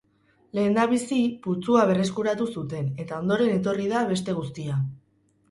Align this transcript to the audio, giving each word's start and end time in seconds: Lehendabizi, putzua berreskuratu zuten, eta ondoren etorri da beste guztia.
Lehendabizi, 0.59 1.19
putzua 1.43 1.83
berreskuratu 1.91 2.49
zuten, 2.55 2.89
eta 3.05 3.21
ondoren 3.25 3.53
etorri 3.59 3.87
da 3.95 4.03
beste 4.15 4.37
guztia. 4.41 4.81